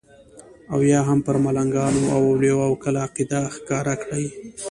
[0.73, 4.27] او یا هم پر ملنګانو او اولیاو کلکه عقیده ښکاره کړي.